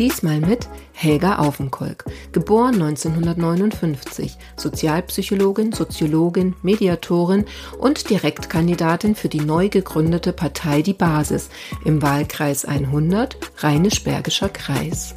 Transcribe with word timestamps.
Diesmal 0.00 0.40
mit 0.40 0.66
Helga 0.94 1.40
Aufenkolk, 1.40 2.06
geboren 2.32 2.76
1959, 2.76 4.38
Sozialpsychologin, 4.56 5.72
Soziologin, 5.72 6.56
Mediatorin 6.62 7.44
und 7.76 8.08
Direktkandidatin 8.08 9.14
für 9.14 9.28
die 9.28 9.42
neu 9.42 9.68
gegründete 9.68 10.32
Partei 10.32 10.80
Die 10.80 10.94
Basis 10.94 11.50
im 11.84 12.00
Wahlkreis 12.00 12.64
100 12.64 13.36
Rheinisch-Bergischer 13.58 14.48
Kreis. 14.48 15.16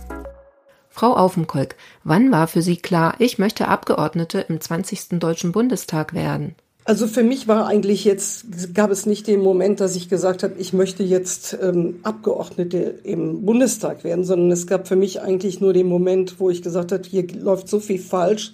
Frau 0.90 1.16
Aufenkolk, 1.16 1.78
wann 2.04 2.34
war 2.34 2.48
für 2.48 2.62
Sie 2.62 2.76
klar, 2.76 3.16
ich 3.20 3.40
möchte 3.40 3.70
Abgeordnete 3.70 4.42
im 4.50 4.60
20. 4.60 5.18
Deutschen 5.18 5.54
Bundestag 5.54 6.14
werden? 6.14 6.56
Also 6.86 7.08
für 7.08 7.24
mich 7.24 7.48
war 7.48 7.68
eigentlich 7.68 8.04
jetzt, 8.04 8.74
gab 8.74 8.92
es 8.92 9.06
nicht 9.06 9.28
den 9.28 9.40
Moment, 9.40 9.80
dass 9.80 9.96
ich 9.96 10.10
gesagt 10.10 10.44
habe, 10.44 10.56
ich 10.58 10.74
möchte 10.74 11.04
jetzt 11.04 11.58
ähm, 11.62 12.00
Abgeordnete 12.04 12.96
im 13.04 13.46
Bundestag 13.46 14.04
werden, 14.04 14.26
sondern 14.26 14.52
es 14.52 14.68
gab 14.68 14.88
für 14.88 14.98
mich 14.98 15.22
eigentlich 15.22 15.62
nur 15.62 15.72
den 15.72 15.88
Moment, 15.88 16.40
wo 16.40 16.50
ich 16.50 16.62
gesagt 16.62 16.92
habe, 16.92 17.04
hier 17.08 17.26
läuft 17.40 17.70
so 17.70 17.80
viel 17.80 18.00
falsch 18.00 18.52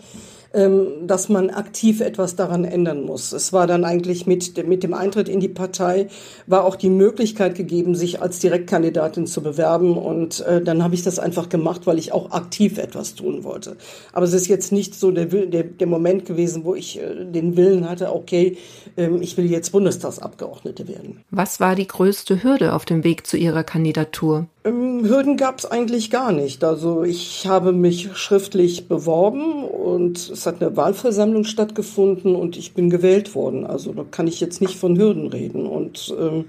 dass 0.51 1.29
man 1.29 1.51
aktiv 1.51 2.01
etwas 2.01 2.35
daran 2.35 2.65
ändern 2.65 3.03
muss. 3.03 3.33
Es 3.33 3.53
war 3.53 3.67
dann 3.67 3.85
eigentlich 3.85 4.25
mit, 4.25 4.67
mit 4.67 4.81
dem 4.81 4.95
Eintritt 4.95 5.29
in 5.29 5.39
die 5.39 5.47
Partei, 5.47 6.07
war 6.47 6.65
auch 6.65 6.75
die 6.75 6.89
Möglichkeit 6.89 7.53
gegeben, 7.53 7.93
sich 7.93 8.19
als 8.19 8.39
Direktkandidatin 8.39 9.27
zu 9.27 9.43
bewerben. 9.43 9.95
Und 9.95 10.39
äh, 10.41 10.61
dann 10.61 10.83
habe 10.83 10.95
ich 10.95 11.03
das 11.03 11.19
einfach 11.19 11.49
gemacht, 11.49 11.85
weil 11.85 11.99
ich 11.99 12.13
auch 12.13 12.31
aktiv 12.31 12.79
etwas 12.79 13.13
tun 13.13 13.43
wollte. 13.43 13.77
Aber 14.11 14.25
es 14.25 14.33
ist 14.33 14.47
jetzt 14.47 14.71
nicht 14.71 14.95
so 14.95 15.11
der, 15.11 15.25
der, 15.25 15.63
der 15.63 15.87
Moment 15.87 16.25
gewesen, 16.25 16.65
wo 16.65 16.73
ich 16.73 16.99
äh, 16.99 17.25
den 17.25 17.55
Willen 17.55 17.87
hatte, 17.87 18.11
okay, 18.13 18.57
äh, 18.97 19.09
ich 19.21 19.37
will 19.37 19.49
jetzt 19.51 19.71
Bundestagsabgeordnete 19.71 20.87
werden. 20.87 21.21
Was 21.29 21.59
war 21.59 21.75
die 21.75 21.87
größte 21.87 22.41
Hürde 22.41 22.73
auf 22.73 22.85
dem 22.85 23.03
Weg 23.03 23.27
zu 23.27 23.37
Ihrer 23.37 23.63
Kandidatur? 23.63 24.47
Ähm, 24.63 24.88
Hürden 25.07 25.37
gab 25.37 25.59
es 25.59 25.65
eigentlich 25.65 26.09
gar 26.09 26.31
nicht. 26.31 26.63
Also 26.63 27.03
ich 27.03 27.47
habe 27.47 27.71
mich 27.71 28.09
schriftlich 28.15 28.87
beworben 28.87 29.63
und 29.63 30.17
es 30.29 30.45
hat 30.45 30.61
eine 30.61 30.75
Wahlversammlung 30.75 31.43
stattgefunden 31.43 32.35
und 32.35 32.57
ich 32.57 32.73
bin 32.73 32.89
gewählt 32.89 33.35
worden. 33.35 33.65
Also 33.65 33.93
da 33.93 34.03
kann 34.09 34.27
ich 34.27 34.39
jetzt 34.39 34.61
nicht 34.61 34.77
von 34.77 34.97
Hürden 34.97 35.27
reden. 35.27 35.65
Und 35.65 36.13
ähm, 36.19 36.45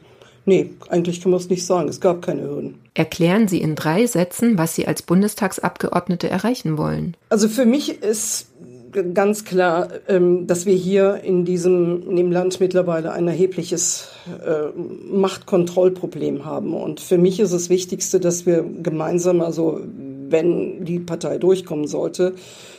nee, 0.47 0.71
eigentlich 0.89 1.21
kann 1.21 1.31
man 1.31 1.41
es 1.41 1.49
nicht 1.49 1.67
sagen. 1.67 1.89
Es 1.89 2.01
gab 2.01 2.23
keine 2.23 2.43
Hürden. 2.43 2.75
Erklären 2.95 3.49
Sie 3.49 3.61
in 3.61 3.75
drei 3.75 4.07
Sätzen, 4.07 4.59
was 4.59 4.75
Sie 4.75 4.87
als 4.87 5.03
Bundestagsabgeordnete 5.03 6.29
erreichen 6.29 6.77
wollen. 6.77 7.17
Also 7.29 7.49
für 7.49 7.67
mich 7.67 8.03
ist 8.03 8.49
ganz 8.93 9.45
klar, 9.45 9.89
ähm, 10.09 10.47
dass 10.47 10.67
wir 10.67 10.75
hier 10.75 11.21
in 11.23 11.45
diesem 11.45 12.09
in 12.09 12.17
dem 12.17 12.33
Land 12.33 12.61
mittlerweile 12.61 13.13
ein 13.13 13.29
erhebliches 13.29 14.09
äh, 14.45 14.69
Machtkontrollproblem 15.11 16.45
haben. 16.45 16.75
Und 16.75 17.01
für 17.01 17.19
mich 17.19 17.41
ist 17.41 17.53
das 17.53 17.69
Wichtigste, 17.69 18.21
dass 18.21 18.47
wir 18.47 18.63
gemeinsam, 18.63 19.41
also 19.41 19.81
wenn 20.31 20.85
die 20.85 20.99
Partei 20.99 21.39
durchkommen 21.39 21.87
sollte, 21.87 22.35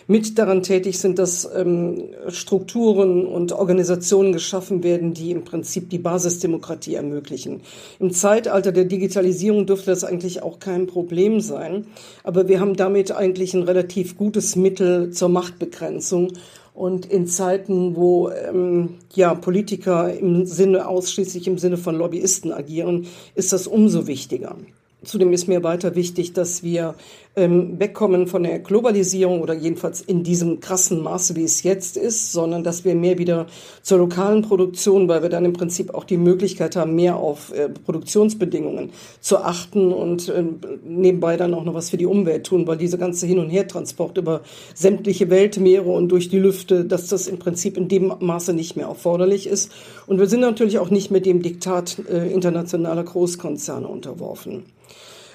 mit 0.07 0.37
daran 0.37 0.61
tätig 0.63 0.99
sind, 0.99 1.19
dass 1.19 1.49
ähm, 1.55 2.09
Strukturen 2.27 3.25
und 3.25 3.53
Organisationen 3.53 4.33
geschaffen 4.33 4.83
werden, 4.83 5.13
die 5.13 5.31
im 5.31 5.43
Prinzip 5.43 5.89
die 5.89 5.99
Basisdemokratie 5.99 6.95
ermöglichen. 6.95 7.61
Im 7.99 8.11
Zeitalter 8.11 8.71
der 8.71 8.85
Digitalisierung 8.85 9.65
dürfte 9.65 9.91
das 9.91 10.03
eigentlich 10.03 10.43
auch 10.43 10.59
kein 10.59 10.87
Problem 10.87 11.39
sein, 11.39 11.87
aber 12.23 12.47
wir 12.47 12.59
haben 12.59 12.75
damit 12.75 13.11
eigentlich 13.11 13.53
ein 13.53 13.63
relativ 13.63 14.17
gutes 14.17 14.55
Mittel 14.55 15.11
zur 15.11 15.29
Machtbegrenzung. 15.29 16.33
Und 16.73 17.05
in 17.05 17.27
Zeiten, 17.27 17.95
wo 17.95 18.29
ähm, 18.29 18.95
ja, 19.13 19.33
Politiker 19.35 20.13
im 20.13 20.45
Sinne 20.45 20.87
ausschließlich 20.87 21.47
im 21.47 21.57
Sinne 21.57 21.77
von 21.77 21.95
Lobbyisten 21.95 22.53
agieren, 22.53 23.07
ist 23.35 23.51
das 23.51 23.67
umso 23.67 24.07
wichtiger. 24.07 24.55
Zudem 25.03 25.33
ist 25.33 25.47
mir 25.47 25.63
weiter 25.63 25.95
wichtig, 25.95 26.33
dass 26.33 26.61
wir 26.61 26.93
ähm, 27.35 27.79
wegkommen 27.79 28.27
von 28.27 28.43
der 28.43 28.59
Globalisierung 28.59 29.41
oder 29.41 29.55
jedenfalls 29.55 30.01
in 30.01 30.21
diesem 30.21 30.59
krassen 30.59 31.01
Maße, 31.01 31.35
wie 31.35 31.43
es 31.43 31.63
jetzt 31.63 31.97
ist, 31.97 32.31
sondern 32.31 32.63
dass 32.63 32.85
wir 32.85 32.93
mehr 32.93 33.17
wieder 33.17 33.47
zur 33.81 33.97
lokalen 33.97 34.43
Produktion, 34.43 35.07
weil 35.07 35.23
wir 35.23 35.29
dann 35.29 35.43
im 35.43 35.53
Prinzip 35.53 35.95
auch 35.95 36.03
die 36.03 36.17
Möglichkeit 36.17 36.75
haben, 36.75 36.93
mehr 36.93 37.15
auf 37.15 37.51
äh, 37.51 37.69
Produktionsbedingungen 37.69 38.91
zu 39.21 39.39
achten 39.39 39.91
und 39.91 40.29
äh, 40.29 40.43
nebenbei 40.85 41.35
dann 41.35 41.55
auch 41.55 41.63
noch 41.63 41.73
was 41.73 41.89
für 41.89 41.97
die 41.97 42.05
Umwelt 42.05 42.45
tun, 42.45 42.67
weil 42.67 42.77
diese 42.77 42.99
ganze 42.99 43.25
Hin- 43.25 43.39
und 43.39 43.49
Hertransport 43.49 44.19
über 44.19 44.41
sämtliche 44.75 45.31
Weltmeere 45.31 45.89
und 45.89 46.09
durch 46.09 46.29
die 46.29 46.37
Lüfte, 46.37 46.85
dass 46.85 47.07
das 47.07 47.27
im 47.27 47.39
Prinzip 47.39 47.75
in 47.75 47.87
dem 47.87 48.13
Maße 48.19 48.53
nicht 48.53 48.75
mehr 48.75 48.85
erforderlich 48.85 49.47
ist. 49.47 49.71
Und 50.05 50.19
wir 50.19 50.27
sind 50.27 50.41
natürlich 50.41 50.77
auch 50.77 50.91
nicht 50.91 51.09
mit 51.09 51.25
dem 51.25 51.41
Diktat 51.41 51.97
äh, 52.07 52.31
internationaler 52.31 53.03
Großkonzerne 53.03 53.87
unterworfen. 53.87 54.63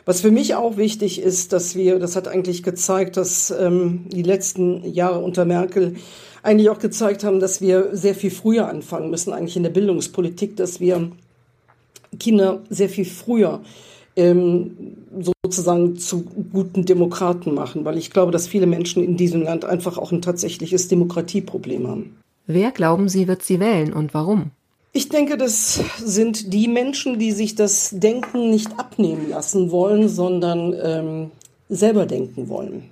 Was 0.05 0.21
für 0.21 0.31
mich 0.31 0.55
auch 0.55 0.77
wichtig 0.77 1.21
ist, 1.21 1.53
dass 1.53 1.75
wir, 1.75 1.99
das 1.99 2.15
hat 2.15 2.28
eigentlich 2.28 2.62
gezeigt, 2.62 3.17
dass 3.17 3.50
ähm, 3.50 4.05
die 4.09 4.22
letzten 4.22 4.84
Jahre 4.84 5.19
unter 5.19 5.44
Merkel 5.44 5.97
eigentlich 6.44 6.71
auch 6.71 6.78
gezeigt 6.78 7.25
haben, 7.25 7.41
dass 7.41 7.61
wir 7.61 7.89
sehr 7.93 8.15
viel 8.15 8.31
früher 8.31 8.69
anfangen 8.69 9.11
müssen, 9.11 9.33
eigentlich 9.33 9.56
in 9.56 9.65
der 9.65 9.71
Bildungspolitik, 9.71 10.56
dass 10.56 10.78
wir 10.78 11.11
Kinder 12.21 12.62
sehr 12.71 12.89
viel 12.89 13.05
früher 13.05 13.62
ähm, 14.15 14.97
sozusagen 15.45 15.97
zu 15.97 16.22
guten 16.53 16.84
Demokraten 16.84 17.53
machen, 17.53 17.84
weil 17.84 17.99
ich 17.99 18.11
glaube, 18.11 18.33
dass 18.33 18.47
viele 18.47 18.66
Menschen 18.66 19.03
in 19.03 19.16
diesem 19.16 19.43
Land 19.43 19.65
einfach 19.65 19.99
auch 19.99 20.12
ein 20.12 20.22
tatsächliches 20.22 20.89
Demokratieproblem 20.89 21.87
haben. 21.87 22.16
Wer 22.47 22.71
glauben 22.71 23.09
Sie, 23.09 23.27
wird 23.27 23.43
sie 23.43 23.59
wählen 23.61 23.93
und 23.93 24.15
warum? 24.15 24.53
Ich 24.97 25.11
denke, 25.11 25.37
das 25.37 25.79
sind 26.03 26.55
die 26.55 26.69
Menschen, 26.69 27.19
die 27.19 27.33
sich 27.33 27.55
das 27.55 27.91
Denken 27.93 28.49
nicht 28.49 28.79
abnehmen 28.79 29.29
lassen 29.29 29.71
wollen, 29.71 30.09
sondern 30.09 30.75
ähm, 30.83 31.31
selber 31.69 32.07
denken 32.07 32.49
wollen. 32.49 32.84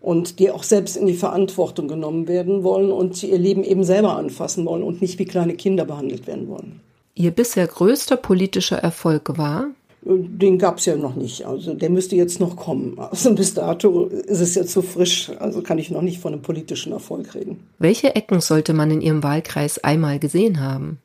Und 0.00 0.40
die 0.40 0.50
auch 0.50 0.64
selbst 0.64 0.96
in 0.96 1.06
die 1.06 1.14
Verantwortung 1.14 1.86
genommen 1.86 2.26
werden 2.26 2.64
wollen 2.64 2.90
und 2.90 3.22
ihr 3.22 3.38
Leben 3.38 3.62
eben 3.62 3.84
selber 3.84 4.16
anfassen 4.16 4.66
wollen 4.66 4.82
und 4.82 5.00
nicht 5.00 5.20
wie 5.20 5.24
kleine 5.24 5.54
Kinder 5.54 5.84
behandelt 5.84 6.26
werden 6.26 6.48
wollen. 6.48 6.80
Ihr 7.14 7.30
bisher 7.30 7.68
größter 7.68 8.16
politischer 8.16 8.78
Erfolg 8.78 9.38
war? 9.38 9.68
Den 10.02 10.58
gab 10.58 10.78
es 10.78 10.86
ja 10.86 10.96
noch 10.96 11.14
nicht. 11.14 11.46
Also 11.46 11.74
der 11.74 11.90
müsste 11.90 12.16
jetzt 12.16 12.40
noch 12.40 12.56
kommen. 12.56 12.98
Also 12.98 13.32
bis 13.36 13.54
dato 13.54 14.06
ist 14.06 14.40
es 14.40 14.56
jetzt 14.56 14.72
so 14.72 14.82
frisch. 14.82 15.30
Also 15.38 15.62
kann 15.62 15.78
ich 15.78 15.92
noch 15.92 16.02
nicht 16.02 16.18
von 16.18 16.32
einem 16.32 16.42
politischen 16.42 16.90
Erfolg 16.90 17.36
reden. 17.36 17.60
Welche 17.78 18.16
Ecken 18.16 18.40
sollte 18.40 18.74
man 18.74 18.90
in 18.90 19.00
Ihrem 19.00 19.22
Wahlkreis 19.22 19.78
einmal 19.78 20.18
gesehen 20.18 20.60
haben? 20.60 20.98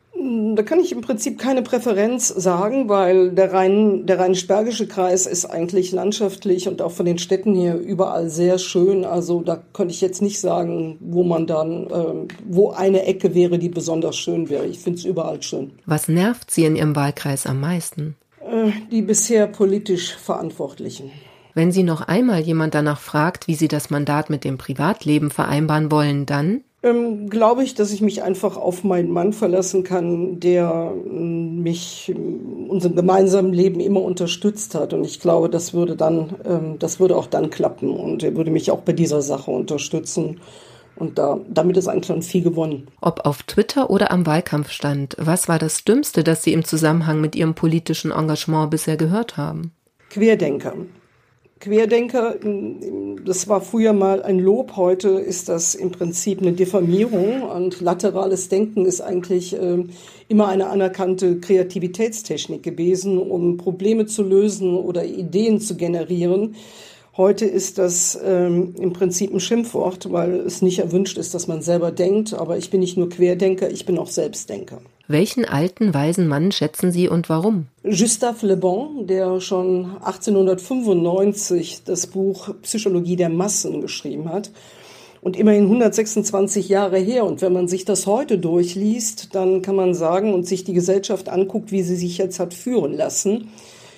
Da 0.56 0.64
kann 0.64 0.80
ich 0.80 0.92
im 0.92 1.02
Prinzip 1.02 1.40
keine 1.40 1.62
Präferenz 1.62 2.28
sagen, 2.28 2.90
weil 2.90 3.32
der 3.32 3.54
Rhein, 3.54 4.06
der 4.06 4.20
Rheinisch-Bergische 4.20 4.88
Kreis 4.88 5.26
ist 5.26 5.46
eigentlich 5.46 5.92
landschaftlich 5.92 6.68
und 6.68 6.82
auch 6.82 6.92
von 6.92 7.06
den 7.06 7.18
Städten 7.18 7.54
hier 7.54 7.76
überall 7.76 8.30
sehr 8.30 8.58
schön. 8.58 9.06
Also 9.06 9.42
da 9.42 9.62
könnte 9.74 9.94
ich 9.94 10.02
jetzt 10.02 10.22
nicht 10.22 10.40
sagen, 10.40 10.98
wo 11.00 11.24
man 11.24 11.48
dann, 11.48 11.88
äh, 11.88 12.34
wo 12.48 12.72
eine 12.72 13.06
Ecke 13.06 13.34
wäre, 13.34 13.60
die 13.60 13.70
besonders 13.70 14.18
schön 14.18 14.50
wäre. 14.50 14.66
Ich 14.66 14.80
finde 14.80 15.00
es 15.00 15.06
überall 15.06 15.42
schön. 15.42 15.72
Was 15.86 16.08
nervt 16.08 16.52
Sie 16.52 16.66
in 16.66 16.76
Ihrem 16.76 16.96
Wahlkreis 16.96 17.46
am 17.46 17.60
meisten? 17.60 18.16
Äh, 18.40 18.72
die 18.92 19.02
bisher 19.02 19.48
politisch 19.48 20.16
Verantwortlichen. 20.16 21.12
Wenn 21.54 21.72
Sie 21.72 21.84
noch 21.84 22.02
einmal 22.02 22.40
jemand 22.40 22.76
danach 22.76 23.00
fragt, 23.00 23.48
wie 23.48 23.56
Sie 23.56 23.68
das 23.68 23.90
Mandat 23.90 24.30
mit 24.30 24.44
dem 24.44 24.58
Privatleben 24.58 25.32
vereinbaren 25.32 25.92
wollen, 25.92 26.26
dann? 26.26 26.62
Ähm, 26.84 27.30
glaube 27.30 27.64
ich, 27.64 27.76
dass 27.76 27.92
ich 27.92 28.02
mich 28.02 28.24
einfach 28.24 28.58
auf 28.58 28.84
meinen 28.84 29.12
Mann 29.12 29.34
verlassen 29.34 29.84
kann, 29.84 30.40
der 30.40 30.94
ähm, 30.96 31.62
mich 31.62 32.10
in 32.10 32.70
unserem 32.70 32.96
gemeinsamen 32.96 33.54
Leben 33.54 33.80
immer 33.80 34.02
unterstützt 34.02 34.74
hat. 34.74 34.94
Und 34.94 35.06
ich 35.06 35.20
glaube, 35.20 35.50
das 35.50 35.74
würde 35.74 35.96
dann, 35.96 36.36
ähm, 36.44 36.80
das 36.80 37.00
würde 37.00 37.16
auch 37.16 37.28
dann 37.28 37.50
klappen. 37.52 37.92
Und 37.92 38.24
er 38.24 38.36
würde 38.36 38.52
mich 38.52 38.72
auch 38.72 38.82
bei 38.82 38.94
dieser 38.94 39.22
Sache 39.22 39.52
unterstützen. 39.52 40.40
Und 40.96 41.18
da, 41.18 41.40
damit 41.48 41.78
ist 41.78 41.88
eigentlich 41.88 42.08
schon 42.08 42.22
viel 42.22 42.42
gewonnen. 42.42 42.88
Ob 43.00 43.26
auf 43.26 43.44
Twitter 43.44 43.90
oder 43.90 44.12
am 44.12 44.26
Wahlkampfstand, 44.26 45.18
was 45.20 45.48
war 45.48 45.60
das 45.60 45.84
Dümmste, 45.84 46.24
das 46.24 46.44
Sie 46.44 46.54
im 46.54 46.64
Zusammenhang 46.64 47.22
mit 47.22 47.36
Ihrem 47.36 47.54
politischen 47.54 48.12
Engagement 48.12 48.72
bisher 48.72 48.98
gehört 48.98 49.38
haben? 49.38 49.72
Querdenker. 50.10 50.74
Querdenker, 51.62 52.38
das 53.24 53.48
war 53.48 53.62
früher 53.62 53.94
mal 53.94 54.24
ein 54.24 54.40
Lob, 54.40 54.76
heute 54.78 55.10
ist 55.10 55.48
das 55.48 55.76
im 55.76 55.92
Prinzip 55.92 56.42
eine 56.42 56.54
Diffamierung 56.54 57.44
und 57.44 57.82
laterales 57.82 58.50
Denken 58.50 58.88
ist 58.88 59.00
eigentlich 59.00 59.54
äh, 59.54 59.84
immer 60.28 60.48
eine 60.48 60.68
anerkannte 60.68 61.40
Kreativitätstechnik 61.40 62.64
gewesen, 62.64 63.20
um 63.20 63.58
Probleme 63.58 64.08
zu 64.08 64.24
lösen 64.24 64.76
oder 64.76 65.06
Ideen 65.06 65.60
zu 65.60 65.76
generieren. 65.76 66.56
Heute 67.16 67.46
ist 67.46 67.78
das 67.78 68.20
ähm, 68.26 68.74
im 68.80 68.94
Prinzip 68.94 69.32
ein 69.32 69.40
Schimpfwort, 69.40 70.12
weil 70.12 70.40
es 70.40 70.64
nicht 70.64 70.80
erwünscht 70.80 71.20
ist, 71.20 71.36
dass 71.36 71.48
man 71.48 71.62
selber 71.62 71.92
denkt. 71.92 72.34
Aber 72.34 72.58
ich 72.58 72.72
bin 72.72 72.80
nicht 72.80 72.98
nur 72.98 73.10
Querdenker, 73.10 73.70
ich 73.70 73.86
bin 73.86 74.00
auch 74.00 74.08
Selbstdenker. 74.08 74.82
Welchen 75.12 75.46
alten, 75.46 75.94
weisen 75.94 76.28
Mann 76.28 76.52
schätzen 76.52 76.92
Sie 76.92 77.10
und 77.10 77.28
warum? 77.28 77.68
Gustave 77.84 78.48
Le 78.48 78.56
Bon, 78.56 79.08
der 79.08 79.42
schon 79.42 79.98
1895 80.02 81.84
das 81.84 82.08
Buch 82.08 82.50
Psychologie 82.62 83.18
der 83.18 83.30
Massen 83.30 83.82
geschrieben 83.82 84.30
hat 84.30 84.52
und 85.22 85.38
immerhin 85.38 85.64
126 85.64 86.70
Jahre 86.70 86.98
her. 86.98 87.26
Und 87.26 87.42
wenn 87.42 87.54
man 87.54 87.68
sich 87.68 87.84
das 87.86 88.08
heute 88.08 88.38
durchliest, 88.38 89.36
dann 89.36 89.62
kann 89.62 89.76
man 89.76 89.94
sagen 89.94 90.34
und 90.34 90.48
sich 90.48 90.64
die 90.64 90.74
Gesellschaft 90.74 91.30
anguckt, 91.30 91.72
wie 91.72 91.84
sie 91.84 91.96
sich 91.96 92.18
jetzt 92.18 92.40
hat 92.40 92.54
führen 92.54 92.94
lassen, 92.94 93.50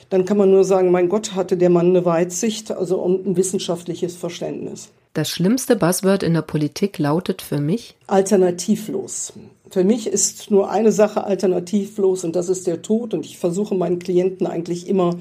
dann 0.09 0.25
kann 0.25 0.37
man 0.37 0.51
nur 0.51 0.63
sagen, 0.63 0.91
mein 0.91 1.09
Gott, 1.09 1.35
hatte 1.35 1.57
der 1.57 1.69
Mann 1.69 1.89
eine 1.89 2.05
Weitsicht, 2.05 2.71
also 2.71 3.03
ein 3.05 3.35
wissenschaftliches 3.35 4.15
Verständnis. 4.15 4.89
Das 5.13 5.29
schlimmste 5.29 5.75
Buzzword 5.75 6.23
in 6.23 6.33
der 6.33 6.41
Politik 6.41 6.97
lautet 6.97 7.43
für 7.43 7.59
mich 7.59 7.95
alternativlos. 8.07 9.33
Für 9.69 9.83
mich 9.83 10.07
ist 10.07 10.49
nur 10.49 10.71
eine 10.71 10.91
Sache 10.91 11.23
alternativlos 11.23 12.23
und 12.23 12.35
das 12.35 12.49
ist 12.49 12.65
der 12.65 12.81
Tod. 12.81 13.13
Und 13.13 13.23
ich 13.23 13.37
versuche 13.37 13.75
meinen 13.75 13.99
Klienten 13.99 14.47
eigentlich 14.47 14.87
immer 14.87 15.19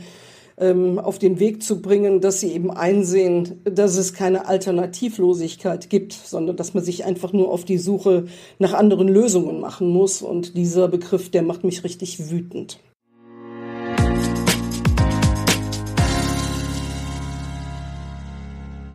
ähm, 0.57 0.99
auf 0.99 1.19
den 1.19 1.39
Weg 1.41 1.63
zu 1.63 1.83
bringen, 1.83 2.23
dass 2.23 2.41
sie 2.41 2.53
eben 2.53 2.71
einsehen, 2.71 3.61
dass 3.65 3.97
es 3.97 4.15
keine 4.15 4.47
Alternativlosigkeit 4.47 5.91
gibt, 5.91 6.15
sondern 6.15 6.57
dass 6.57 6.73
man 6.73 6.83
sich 6.83 7.05
einfach 7.05 7.35
nur 7.35 7.51
auf 7.51 7.67
die 7.67 7.79
Suche 7.79 8.25
nach 8.59 8.73
anderen 8.73 9.09
Lösungen 9.09 9.61
machen 9.61 9.89
muss. 9.89 10.23
Und 10.23 10.57
dieser 10.57 10.89
Begriff, 10.89 11.31
der 11.31 11.43
macht 11.43 11.65
mich 11.65 11.85
richtig 11.85 12.31
wütend. 12.31 12.79